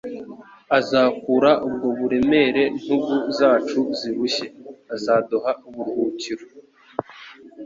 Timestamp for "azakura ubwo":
0.77-1.87